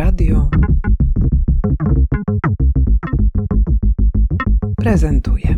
[0.00, 0.48] Radio
[4.76, 5.56] prezentuje.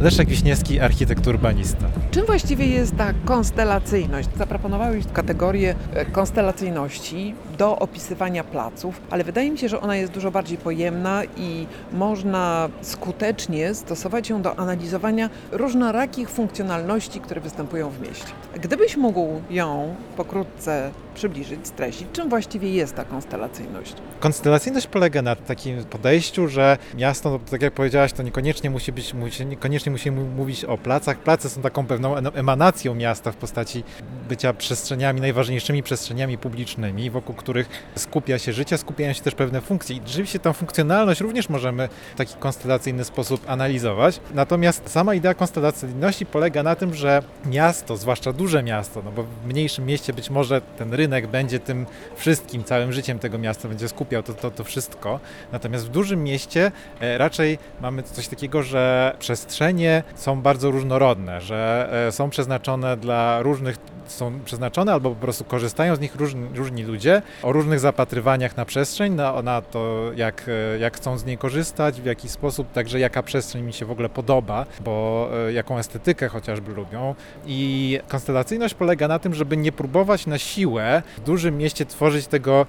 [0.00, 1.86] Leszek Wiśniewski, architekt urbanista.
[2.10, 4.28] Czym właściwie jest ta konstelacyjność?
[4.36, 10.30] Zaproponowałeś kategorię e, konstelacyjności do opisywania placów, ale wydaje mi się, że ona jest dużo
[10.30, 18.32] bardziej pojemna i można skutecznie stosować ją do analizowania różnorakich funkcjonalności, które występują w mieście.
[18.54, 23.94] Gdybyś mógł ją pokrótce przybliżyć, streścić, czym właściwie jest ta konstelacyjność?
[24.20, 29.14] Konstelacyjność polega na takim podejściu, że miasto, no, tak jak powiedziałaś, to niekoniecznie musi być,
[29.46, 31.18] niekoniecznie musimy mówić o placach.
[31.18, 33.84] Place są taką pewną emanacją miasta w postaci
[34.28, 39.96] bycia przestrzeniami, najważniejszymi przestrzeniami publicznymi, wokół których skupia się życie, skupiają się też pewne funkcje.
[39.96, 44.20] I rzeczywiście tę funkcjonalność również możemy w taki konstelacyjny sposób analizować.
[44.34, 49.46] Natomiast sama idea konstelacyjności polega na tym, że miasto, zwłaszcza duże miasto, no bo w
[49.46, 54.22] mniejszym mieście być może ten rynek będzie tym wszystkim, całym życiem tego miasta będzie skupiał
[54.22, 55.20] to, to, to wszystko.
[55.52, 61.88] Natomiast w dużym mieście e, raczej mamy coś takiego, że przestrzenie są bardzo różnorodne, że
[62.08, 63.76] e, są przeznaczone dla różnych
[64.06, 68.64] są przeznaczone albo po prostu korzystają z nich różni, różni ludzie o różnych zapatrywaniach na
[68.64, 73.00] przestrzeń, na, na to jak, e, jak chcą z niej korzystać, w jaki sposób, także
[73.00, 77.14] jaka przestrzeń mi się w ogóle podoba, bo jaką estetykę chociażby lubią.
[77.46, 82.66] I konstelacyjność polega na tym, żeby nie próbować na siłę w dużym mieście tworzyć tego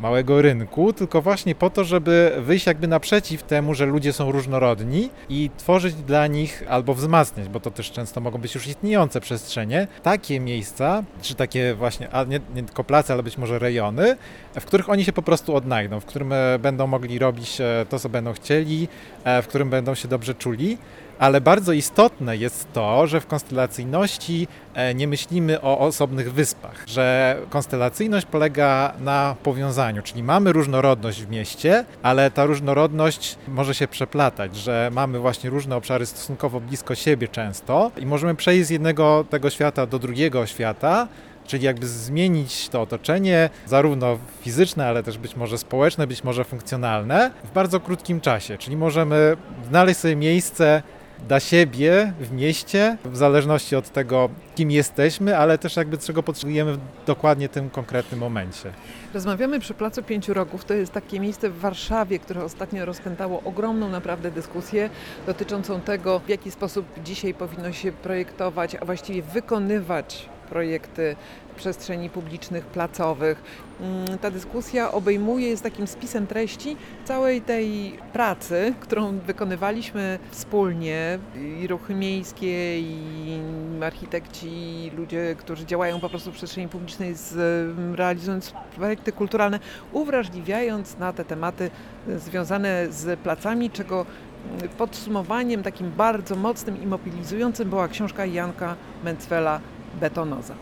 [0.00, 5.10] małego rynku, tylko właśnie po to, żeby wyjść jakby naprzeciw temu, że ludzie są różnorodni
[5.28, 9.88] i tworzyć dla nich albo wzmacniać, bo to też często mogą być już istniejące przestrzenie,
[10.02, 14.16] takie miejsca, czy takie właśnie, a nie, nie tylko place, ale być może rejony,
[14.60, 17.98] w których oni się po prostu odnajdą, w którym e, będą mogli robić e, to,
[17.98, 18.88] co będą chcieli,
[19.24, 20.78] e, w którym będą się dobrze czuli
[21.20, 27.36] ale bardzo istotne jest to, że w konstelacyjności e, nie myślimy o osobnych wyspach, że
[27.50, 34.56] konstelacyjność polega na powiązaniu, czyli mamy różnorodność w mieście, ale ta różnorodność może się przeplatać,
[34.56, 39.50] że mamy właśnie różne obszary stosunkowo blisko siebie często i możemy przejść z jednego tego
[39.50, 41.08] świata do drugiego świata,
[41.46, 47.30] czyli jakby zmienić to otoczenie, zarówno fizyczne, ale też być może społeczne, być może funkcjonalne,
[47.44, 48.58] w bardzo krótkim czasie.
[48.58, 49.36] Czyli możemy
[49.68, 50.82] znaleźć sobie miejsce
[51.28, 56.72] dla siebie w mieście, w zależności od tego, kim jesteśmy, ale też jakby czego potrzebujemy
[56.72, 58.72] w dokładnie tym konkretnym momencie.
[59.14, 60.64] Rozmawiamy przy Placu Pięciu Rogów.
[60.64, 64.90] To jest takie miejsce w Warszawie, które ostatnio rozpętało ogromną naprawdę dyskusję
[65.26, 71.16] dotyczącą tego, w jaki sposób dzisiaj powinno się projektować, a właściwie wykonywać projekty
[71.56, 73.42] przestrzeni publicznych, placowych.
[73.80, 81.18] Mm, ta dyskusja obejmuje, jest takim spisem treści całej tej pracy, którą wykonywaliśmy wspólnie,
[81.60, 83.40] i ruchy miejskie, i
[83.84, 87.34] architekci, i ludzie, którzy działają po prostu w przestrzeni publicznej, z,
[87.98, 89.60] realizując projekty kulturalne,
[89.92, 91.70] uwrażliwiając na te tematy
[92.16, 94.06] związane z placami, czego
[94.78, 99.60] podsumowaniem takim bardzo mocnym i mobilizującym była książka Janka Mencwela
[99.94, 100.54] Betonoza.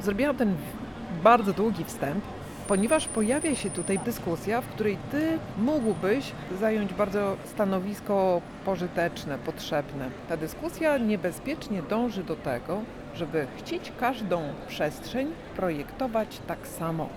[0.00, 0.54] Zrobiłam ten
[1.24, 2.24] bardzo długi wstęp,
[2.68, 10.10] ponieważ pojawia się tutaj dyskusja, w której ty mógłbyś zająć bardzo stanowisko pożyteczne, potrzebne.
[10.28, 12.80] Ta dyskusja niebezpiecznie dąży do tego,
[13.14, 17.08] żeby chcieć każdą przestrzeń projektować tak samo,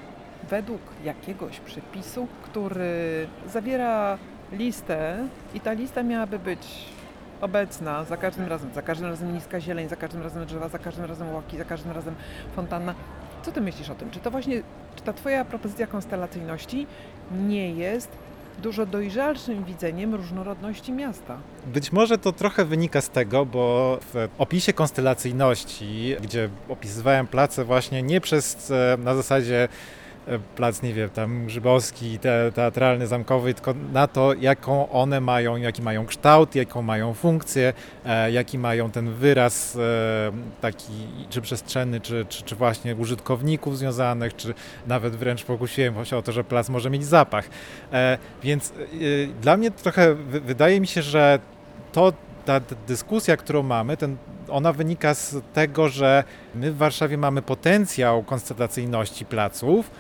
[0.50, 4.18] według jakiegoś przepisu, który zawiera
[4.52, 6.86] listę i ta lista miałaby być
[7.42, 11.06] obecna za każdym razem, za każdym razem niska zieleń, za każdym razem drzewa, za każdym
[11.06, 12.16] razem łaki, za każdym razem
[12.56, 12.96] fontanna.
[13.44, 14.12] Co ty myślisz o tym?
[14.12, 14.62] Czy to właśnie,
[14.96, 16.88] czy ta twoja propozycja konstelacyjności
[17.32, 18.10] nie jest
[18.62, 21.38] dużo dojrzalszym widzeniem różnorodności miasta.
[21.66, 28.04] Być może to trochę wynika z tego, bo w opisie konstelacyjności, gdzie opisywałem place właśnie
[28.04, 29.68] nie przez e, na zasadzie
[30.56, 35.82] plac, nie wiem, tam Grzybowski, te, teatralny, zamkowy, tylko na to, jaką one mają, jaki
[35.82, 37.74] mają kształt, jaką mają funkcję,
[38.06, 40.32] e, jaki mają ten wyraz e,
[40.62, 40.94] taki,
[41.30, 44.54] czy przestrzenny, czy, czy, czy, właśnie użytkowników związanych, czy
[44.88, 47.50] nawet wręcz pokusiłem się o to, że plac może mieć zapach.
[47.94, 48.74] E, więc e,
[49.42, 51.40] dla mnie trochę wydaje mi się, że
[51.92, 52.14] to
[52.46, 54.18] ta dyskusja, którą mamy, ten,
[54.50, 56.24] ona wynika z tego, że
[56.56, 59.92] my w Warszawie mamy potencjał konstatacyjności placów,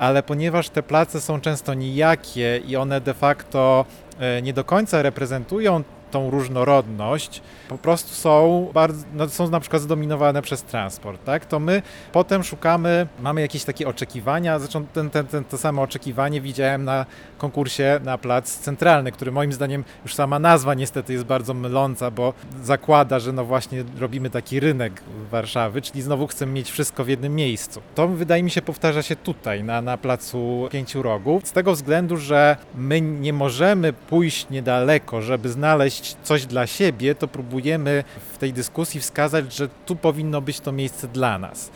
[0.00, 3.84] ale ponieważ te place są często nijakie i one de facto
[4.20, 9.82] e, nie do końca reprezentują tą różnorodność, po prostu są bardzo, no, są na przykład
[9.82, 11.46] zdominowane przez transport, tak?
[11.46, 16.40] To my potem szukamy, mamy jakieś takie oczekiwania, zresztą ten, ten, ten, to samo oczekiwanie
[16.40, 17.06] widziałem na
[17.38, 22.34] konkursie na plac centralny, który moim zdaniem już sama nazwa niestety jest bardzo myląca, bo
[22.62, 27.34] zakłada, że no właśnie robimy taki rynek Warszawy, czyli znowu chcemy mieć wszystko w jednym
[27.34, 27.80] miejscu.
[27.94, 32.16] To wydaje mi się powtarza się tutaj, na, na placu Pięciu Rogów, z tego względu,
[32.16, 38.52] że my nie możemy pójść niedaleko, żeby znaleźć coś dla siebie, to próbujemy w tej
[38.52, 41.70] dyskusji wskazać, że tu powinno być to miejsce dla nas.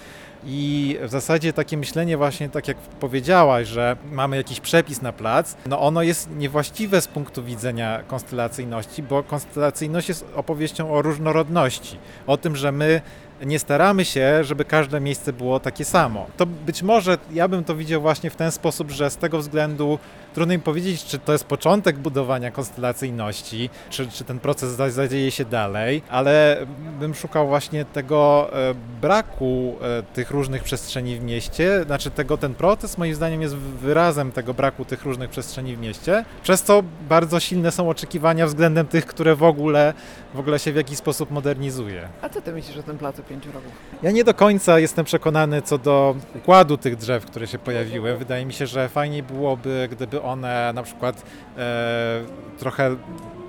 [0.46, 5.56] I w zasadzie takie myślenie właśnie, tak jak powiedziałaś, że mamy jakiś przepis na plac,
[5.66, 12.36] no ono jest niewłaściwe z punktu widzenia konstelacyjności, bo konstelacyjność jest opowieścią o różnorodności, o
[12.36, 13.00] tym, że my
[13.46, 16.26] nie staramy się, żeby każde miejsce było takie samo.
[16.36, 19.98] To być może ja bym to widział właśnie w ten sposób, że z tego względu
[20.34, 25.30] trudno mi powiedzieć, czy to jest początek budowania konstelacyjności, czy, czy ten proces za- zadzieje
[25.30, 26.56] się dalej, ale
[27.00, 32.54] bym szukał właśnie tego e, braku e, tych różnych przestrzeni w mieście, znaczy tego, ten
[32.54, 37.40] proces moim zdaniem jest wyrazem tego braku tych różnych przestrzeni w mieście, przez co bardzo
[37.40, 39.94] silne są oczekiwania względem tych, które w ogóle,
[40.34, 42.08] w ogóle się w jakiś sposób modernizuje.
[42.22, 43.72] A co ty myślisz o tym placu Pięciu Rogów?
[44.02, 48.16] Ja nie do końca jestem przekonany co do układu tych drzew, które się pojawiły.
[48.16, 51.22] Wydaje mi się, że fajniej byłoby, gdyby one na przykład
[51.58, 52.24] e,
[52.58, 52.96] trochę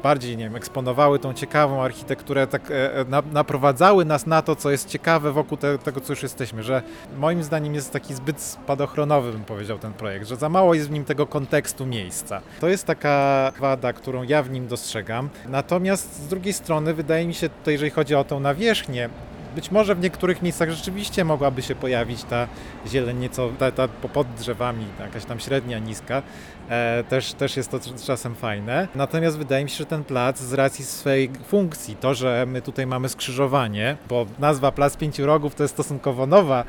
[0.04, 4.72] bardziej, nie wiem, eksponowały tą ciekawą architekturę, tak e, na, naprowadzały nas na to, co
[4.72, 6.82] jest ciekawe wokół te, tego, co już jesteśmy, że
[7.18, 10.92] moim zdaniem jest taki zbyt spadochronowy, bym powiedział, ten projekt, że za mało jest w
[10.92, 12.42] nim tego kontekstu miejsca.
[12.60, 15.30] To jest taka wada, którą ja w nim dostrzegam.
[15.50, 19.10] Natomiast z drugiej strony wydaje mi się tutaj, jeżeli chodzi o tą nawierzchnię,
[19.56, 22.48] być może w niektórych miejscach rzeczywiście mogłaby się pojawić ta
[22.88, 26.22] zieleń nieco ta, ta po- pod drzewami, jakaś tam średnia, niska.
[26.70, 28.88] E, też, też jest to cz- czasem fajne.
[28.96, 32.88] Natomiast wydaje mi się, że ten plac z racji swej funkcji, to, że my tutaj
[32.88, 36.64] mamy skrzyżowanie, bo nazwa Plac Pięciu Rogów to jest stosunkowo nowa,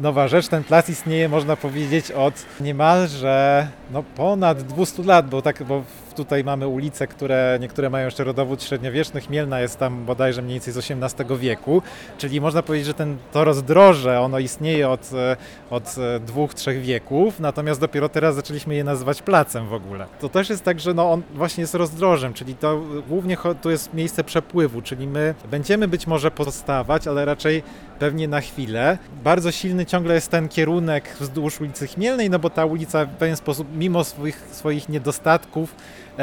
[0.00, 0.48] nowa rzecz.
[0.48, 5.82] Ten plac istnieje, można powiedzieć, od niemalże no, ponad 200 lat, bo tak, bo
[6.14, 9.20] tutaj mamy ulice, które niektóre mają jeszcze rodowód średniowieczny.
[9.20, 11.82] Chmielna jest tam bodajże mniej więcej z XVIII wieku,
[12.18, 15.36] czyli można powiedzieć, że ten, to rozdroże, ono istnieje od, e,
[15.70, 20.06] od e, dwóch, trzech wieków, natomiast dopiero teraz zaczęliśmy je nazywać placem w ogóle.
[20.20, 23.94] To też jest tak, że no on właśnie jest rozdrożem, czyli to głównie to jest
[23.94, 27.62] miejsce przepływu, czyli my będziemy być może pozostawać, ale raczej
[28.00, 28.98] pewnie na chwilę.
[29.24, 33.36] Bardzo silny ciągle jest ten kierunek wzdłuż ulicy Chmielnej, no bo ta ulica w pewien
[33.36, 35.74] sposób, mimo swoich, swoich niedostatków,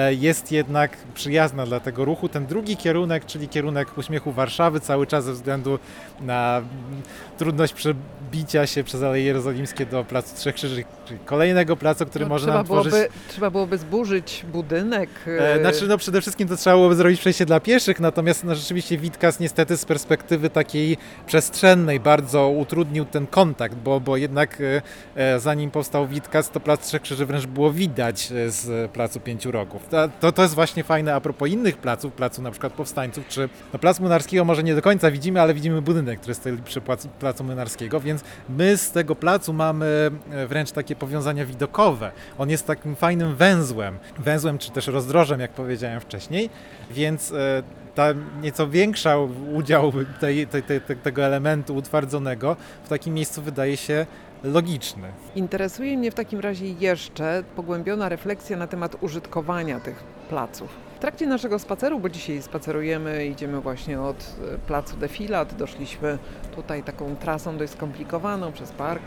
[0.10, 2.30] jest jednak przyjazna dla tego ruchu.
[2.30, 5.80] Ten drugi kierunek, czyli kierunek uśmiechu Warszawy, cały czas ze względu
[6.22, 7.02] na mm,
[7.38, 12.30] trudność przebicia się przez Aleje Jerozolimskie do Placu Trzech Krzyży, czyli kolejnego placu, który No,
[12.30, 12.94] może trzeba, nam tworzyć...
[12.94, 15.10] byłoby, trzeba byłoby zburzyć budynek.
[15.28, 18.56] E, e, Znaczy, no przede wszystkim to trzeba byłoby zrobić przejście dla pieszych, natomiast no,
[18.56, 20.98] rzeczywiście Witkas niestety z perspektywy takiej
[21.28, 24.82] przestrzennej bardzo utrudnił ten kontakt, bo, bo jednak e,
[25.16, 29.52] e, zanim powstał Witkas, to Plac Trzech Krzyży wręcz było widać e, z Placu Pięciu
[29.52, 29.87] Rogów.
[30.20, 33.80] To, to, jest właśnie fajne a propos innych placów, placu na przykład Powstańców, czy no,
[33.80, 37.44] Plac Młynarskiego może nie do końca widzimy, ale widzimy budynek, który stoi przy placu, placu
[37.44, 42.12] Młynarskiego, więc my z tego placu mamy e, wręcz takie powiązania widokowe.
[42.38, 46.50] On jest takim fajnym węzłem, węzłem czy też rozdrożem, jak powiedziałem wcześniej,
[46.92, 47.64] więc e,
[47.98, 48.08] ta
[48.42, 49.16] nieco większa
[49.54, 54.06] udział tej, tej, tej, tego elementu utwardzonego w takim miejscu wydaje się
[54.44, 55.08] logiczny.
[55.36, 60.70] Interesuje mnie w takim razie jeszcze pogłębiona refleksja na temat użytkowania tych placów.
[60.98, 66.18] W trakcie naszego spaceru, bo dzisiaj spacerujemy, idziemy właśnie od e, placu Defilat, doszliśmy
[66.56, 69.04] tutaj taką trasą dość skomplikowaną przez Park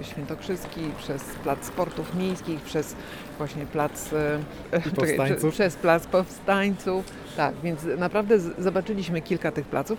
[0.00, 2.96] e, Świętokrzyski, przez Plac Sportów Miejskich, przez
[3.38, 4.40] właśnie plac e,
[5.00, 7.04] czekaj, przez Plac Powstańców.
[7.36, 9.98] Tak, więc naprawdę zobaczyliśmy kilka tych placów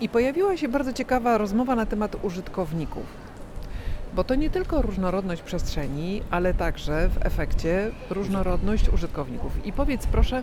[0.00, 3.25] i pojawiła się bardzo ciekawa rozmowa na temat użytkowników.
[4.16, 9.66] Bo to nie tylko różnorodność przestrzeni, ale także w efekcie różnorodność użytkowników.
[9.66, 10.42] I powiedz proszę,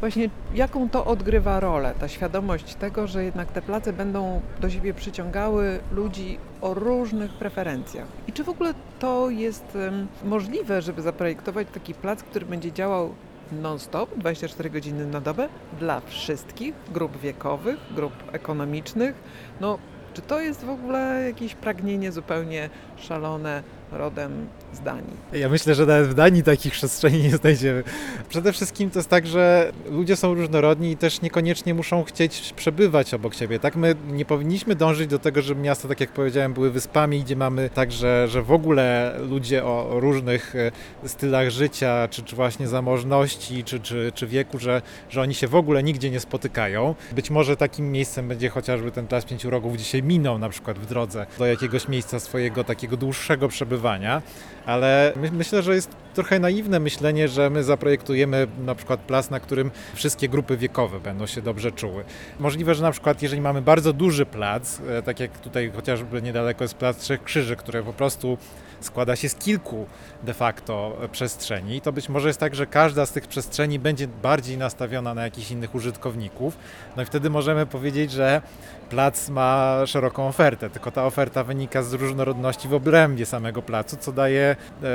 [0.00, 4.94] właśnie jaką to odgrywa rolę, ta świadomość tego, że jednak te place będą do siebie
[4.94, 8.06] przyciągały ludzi o różnych preferencjach.
[8.28, 9.78] I czy w ogóle to jest
[10.24, 13.14] możliwe, żeby zaprojektować taki plac, który będzie działał
[13.52, 19.14] non-stop, 24 godziny na dobę, dla wszystkich grup wiekowych, grup ekonomicznych?
[19.60, 19.78] No,
[20.14, 25.16] czy to jest w ogóle jakieś pragnienie zupełnie szalone, rodem z Danii.
[25.32, 27.84] Ja myślę, że nawet w Danii takich przestrzeni nie znajdziemy.
[28.28, 33.14] Przede wszystkim to jest tak, że ludzie są różnorodni i też niekoniecznie muszą chcieć przebywać
[33.14, 33.58] obok siebie.
[33.58, 37.36] Tak, my nie powinniśmy dążyć do tego, żeby miasta, tak jak powiedziałem, były wyspami, gdzie
[37.36, 43.64] mamy także, że w ogóle ludzie o różnych e, stylach życia, czy, czy właśnie zamożności,
[43.64, 46.94] czy, czy, czy wieku, że, że oni się w ogóle nigdzie nie spotykają.
[47.12, 50.78] Być może takim miejscem będzie chociażby ten Plac Pięciu Rogów, gdzie się minął na przykład
[50.78, 54.22] w drodze do jakiegoś miejsca swojego takiego dłuższego przebywania,
[54.66, 59.40] ale my, myślę, że jest trochę naiwne myślenie, że my zaprojektujemy na przykład plac, na
[59.40, 62.04] którym wszystkie grupy wiekowe będą się dobrze czuły.
[62.40, 66.64] Możliwe, że na przykład jeżeli mamy bardzo duży plac, e, tak jak tutaj chociażby niedaleko
[66.64, 68.38] jest Plac Trzech Krzyży, które po prostu
[68.80, 69.86] składa się z kilku
[70.22, 74.58] de facto przestrzeni, to być może jest tak, że każda z tych przestrzeni będzie bardziej
[74.58, 76.58] nastawiona na jakichś innych użytkowników.
[76.96, 78.42] No i wtedy możemy powiedzieć, że
[78.90, 84.12] plac ma szeroką ofertę, tylko ta oferta wynika z różnorodności w obrębie samego placu, co
[84.12, 84.86] daje e,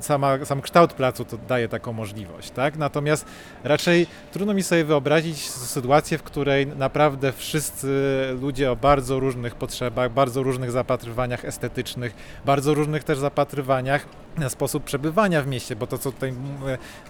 [0.00, 2.76] sama, kształt placu to daje taką możliwość, tak?
[2.76, 3.24] Natomiast
[3.64, 7.88] raczej trudno mi sobie wyobrazić sytuację, w której naprawdę wszyscy
[8.40, 12.14] ludzie o bardzo różnych potrzebach, bardzo różnych zapatrywaniach estetycznych,
[12.44, 14.06] bardzo różnych też zapatrywaniach
[14.48, 16.34] sposób przebywania w mieście, bo to co tutaj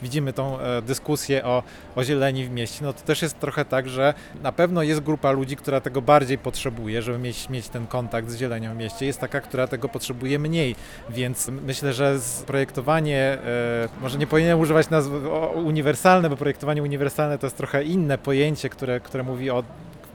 [0.03, 1.62] widzimy tą e, dyskusję o,
[1.97, 5.31] o zieleni w mieście, no to też jest trochę tak, że na pewno jest grupa
[5.31, 9.21] ludzi, która tego bardziej potrzebuje, żeby mieć, mieć ten kontakt z zielenią w mieście, jest
[9.21, 10.77] taka, która tego potrzebuje mniej,
[11.11, 17.47] więc myślę, że projektowanie, e, może nie powinienem używać nazwy uniwersalne, bo projektowanie uniwersalne to
[17.47, 19.65] jest trochę inne pojęcie, które, które mówi o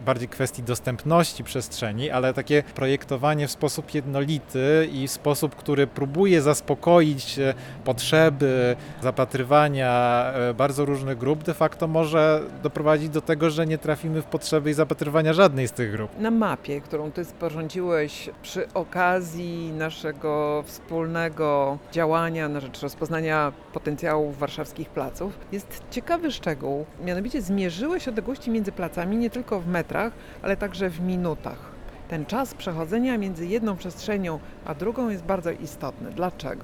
[0.06, 7.40] bardziej kwestii dostępności przestrzeni, ale takie projektowanie w sposób jednolity i sposób, który próbuje zaspokoić
[7.40, 13.78] e, potrzeby zapatrywania e, bardzo różnych grup, de facto może doprowadzić do tego, że nie
[13.78, 16.20] trafimy w potrzeby i zapatrywania żadnej z tych grup.
[16.20, 24.90] Na mapie, którą ty sporządziłeś przy okazji naszego wspólnego działania na rzecz rozpoznania potencjałów warszawskich
[24.90, 26.86] placów, jest ciekawy szczegół.
[27.06, 29.95] Mianowicie zmierzyłeś odległości między placami nie tylko w metrach,
[30.42, 31.76] ale także w minutach.
[32.08, 36.12] Ten czas przechodzenia między jedną przestrzenią a drugą jest bardzo istotny.
[36.12, 36.64] Dlaczego?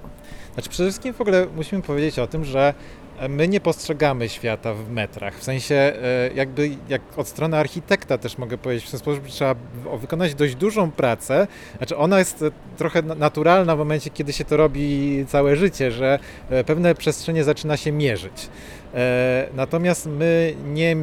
[0.53, 2.73] Znaczy przede wszystkim w ogóle musimy powiedzieć o tym, że
[3.29, 5.39] my nie postrzegamy świata w metrach.
[5.39, 5.93] W sensie e,
[6.35, 9.55] jakby jak od strony architekta też mogę powiedzieć w ten sposób, trzeba
[10.01, 11.47] wykonać dość dużą pracę.
[11.77, 12.45] Znaczy ona jest
[12.77, 17.77] trochę naturalna w momencie, kiedy się to robi całe życie, że e, pewne przestrzenie zaczyna
[17.77, 18.49] się mierzyć.
[18.93, 20.95] E, natomiast my nie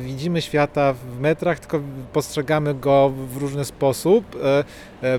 [0.00, 1.80] widzimy świata w metrach, tylko
[2.12, 4.36] postrzegamy go w różny sposób,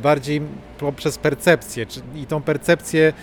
[0.02, 0.42] bardziej
[0.80, 1.86] poprzez percepcję.
[2.16, 3.14] I tą percepcję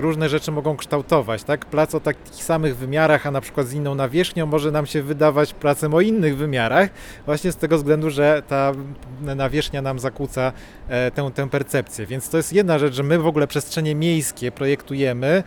[0.00, 1.44] różne rzeczy mogą kształtować.
[1.44, 1.64] Tak?
[1.64, 2.00] Plac o
[2.34, 6.00] takich samych wymiarach, a na przykład z inną nawierzchnią może nam się wydawać placem o
[6.00, 6.90] innych wymiarach,
[7.26, 8.72] właśnie z tego względu, że ta
[9.20, 10.52] nawierzchnia nam zakłóca
[11.14, 12.06] tę, tę percepcję.
[12.06, 15.42] Więc to jest jedna rzecz, że my w ogóle przestrzenie miejskie projektujemy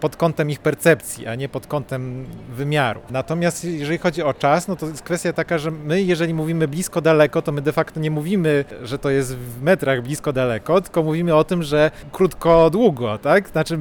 [0.00, 3.00] pod kątem ich percepcji, a nie pod kątem wymiaru.
[3.10, 7.00] Natomiast jeżeli chodzi o czas, no to jest kwestia taka, że my, jeżeli mówimy blisko,
[7.00, 11.02] daleko, to my de facto nie mówimy, że to jest w metrach blisko, daleko, tylko
[11.02, 13.48] mówimy o tym, że krótko, długo, tak?
[13.48, 13.78] Znaczy,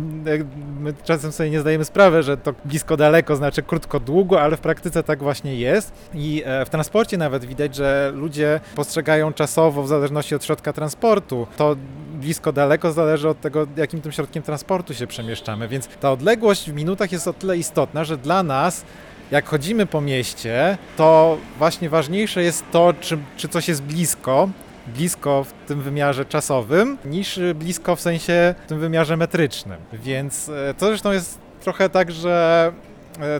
[0.80, 4.60] my czasem sobie nie zdajemy sprawy, że to blisko, daleko znaczy krótko, długo, ale w
[4.60, 5.94] praktyce tak właśnie jest.
[6.14, 11.76] I w transporcie nawet widać, że ludzie postrzegają czasowo, w zależności od środka transportu, to
[12.14, 15.68] blisko, daleko zależy od tego, jakim tym środkiem transportu się przemieszczamy.
[15.74, 18.86] Więc ta odległość w minutach jest o tyle istotna, że dla nas
[19.32, 24.50] jak chodzimy po mieście, to właśnie ważniejsze jest to, czy, czy coś jest blisko,
[24.88, 29.78] blisko w tym wymiarze czasowym, niż blisko w sensie w tym wymiarze metrycznym.
[29.94, 32.72] Więc to zresztą jest trochę tak, że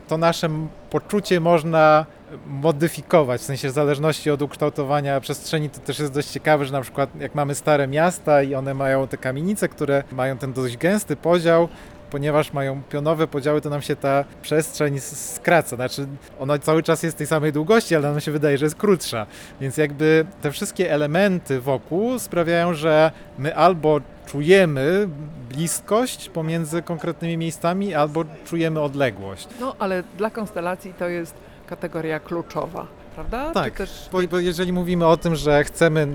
[0.08, 0.50] to nasze
[0.90, 2.06] poczucie można
[2.48, 6.82] modyfikować, w sensie w zależności od ukształtowania przestrzeni, to też jest dość ciekawe, że na
[6.82, 11.16] przykład jak mamy stare miasta i one mają te kamienice, które mają ten dość gęsty
[11.16, 11.70] podział,
[12.14, 15.76] ponieważ mają pionowe podziały, to nam się ta przestrzeń skraca.
[15.76, 16.08] Znaczy,
[16.40, 19.26] ona cały czas jest tej samej długości, ale nam się wydaje, że jest krótsza.
[19.62, 25.10] Więc jakby te wszystkie elementy wokół sprawiają, że my albo czujemy
[25.50, 29.48] bliskość pomiędzy konkretnymi miejscami, albo czujemy odległość.
[29.60, 31.36] No, ale dla konstelacji to jest
[31.68, 33.52] kategoria kluczowa prawda?
[33.52, 34.10] Tak, też...
[34.12, 36.08] bo, bo, jeżeli mówimy o tym, że chcemy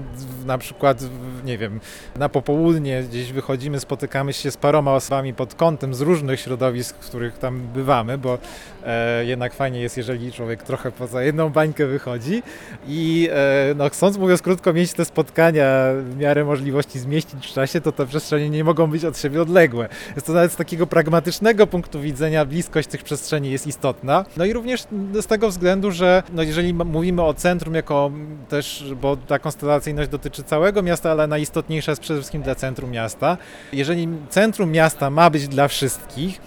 [0.46, 1.02] na przykład,
[1.44, 1.80] nie wiem,
[2.16, 7.08] na popołudnie gdzieś wychodzimy, spotykamy się z paroma osobami pod kątem z różnych środowisk, w
[7.08, 8.38] których tam bywamy, bo
[8.86, 12.42] e, jednak fajnie jest, jeżeli człowiek trochę poza jedną bańkę wychodzi
[12.88, 15.66] i e, no, chcąc mówiąc krótko mieć te spotkania
[16.10, 19.88] w miarę możliwości zmieścić w czasie, to te przestrzenie nie mogą być od siebie odległe.
[20.14, 24.24] Jest to nawet z takiego pragmatycznego punktu widzenia bliskość tych przestrzeni jest istotna.
[24.36, 24.84] No i również
[25.20, 28.10] z tego względu, że no, jeżeli mówimy o centrum jako
[28.48, 33.36] też, bo ta konstelacyjność dotyczy całego miasta, ale najistotniejsza jest przede wszystkim dla centrum miasta.
[33.72, 36.40] Jeżeli centrum miasta ma być dla wszystkich,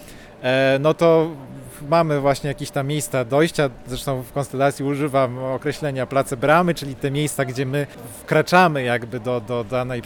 [0.80, 1.32] no to
[1.90, 7.12] mamy właśnie jakieś tam miejsca dojścia, zresztą w konstelacji używam określenia place bramy, czyli te
[7.12, 7.88] miejsca, gdzie my
[8.24, 10.02] wkraczamy jakby do, do, danej,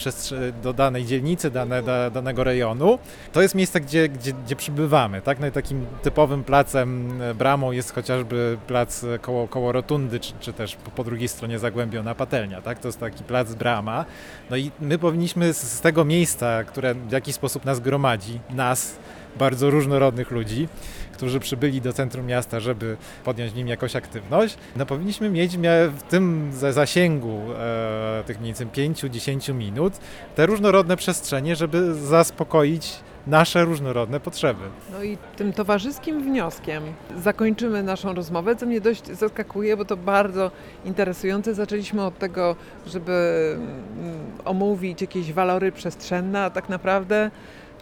[0.63, 2.99] do danej dzielnicy, dane, da, danego rejonu.
[3.33, 5.39] To jest miejsce, gdzie, gdzie, gdzie przybywamy, tak?
[5.39, 10.33] No i takim typowym placem, e, bramą jest chociażby plac e, koło, koło rotundy, czy,
[10.39, 12.79] czy też po, po drugiej stronie Zagłębiona Patelnia, tak?
[12.79, 14.05] To jest taki plac brama.
[14.49, 18.95] No i my powinniśmy z, z tego miejsca, które w jakiś sposób nas gromadzi, nas,
[19.39, 20.67] bardzo różnorodnych ludzi,
[21.13, 25.57] którzy przybyli do centrum miasta, żeby podjąć w nim jakąś aktywność, no powinniśmy mieć
[25.97, 28.67] w tym za- zasięgu e, tych mniej więcej
[29.09, 29.93] 5-10 minut
[30.35, 34.63] te różnorodne przestrzenie, żeby zaspokoić nasze różnorodne potrzeby.
[34.91, 36.83] No i tym towarzyskim wnioskiem
[37.23, 40.51] zakończymy naszą rozmowę, co mnie dość zaskakuje, bo to bardzo
[40.85, 41.53] interesujące.
[41.53, 42.55] Zaczęliśmy od tego,
[42.87, 47.31] żeby mm, omówić jakieś walory przestrzenne, a tak naprawdę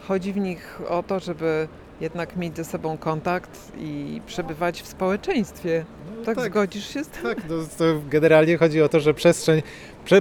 [0.07, 1.67] chodzi w nich o to, żeby
[2.01, 5.86] jednak mieć ze sobą kontakt i przebywać w społeczeństwie.
[6.25, 7.24] Tak, zgodzisz się z tym?
[7.24, 7.38] Tak,
[7.77, 9.72] to generalnie chodzi o to, że przestrzeń, prze,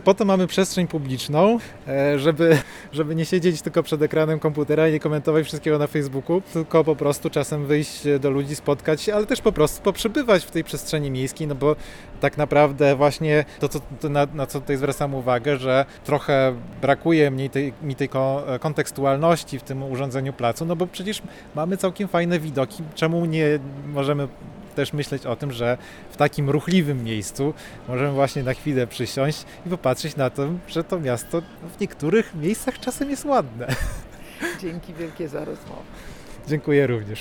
[0.05, 1.59] po to mamy przestrzeń publiczną,
[1.89, 2.59] e, żeby,
[2.93, 6.97] żeby nie siedzieć tylko przed ekranem komputera i nie komentować wszystkiego na Facebooku, tylko po
[6.97, 11.11] prostu czasem wyjść do ludzi, spotkać się, ale też po prostu poprzebywać w tej przestrzeni
[11.11, 11.77] miejskiej, no bo
[12.21, 17.31] tak naprawdę właśnie to, co, to na, na co tutaj zwracam uwagę, że trochę brakuje
[17.31, 21.23] mi tej, mi tej ko- kontekstualności w tym urządzeniu placu, no bo przecież
[21.55, 24.29] mamy całkiem fajne widoki, czemu nie możemy
[24.75, 25.79] też myśleć o tym, że
[26.11, 27.55] w takim ruchliwym miejscu
[27.89, 31.43] możemy właśnie na chwilę przysiąść i popatrzeć na to, że to miasto
[31.77, 33.67] w niektórych miejscach czasem jest ładne.
[34.63, 35.83] Dzięki wielkie za rozmowę.
[36.49, 37.21] Dziękuję również.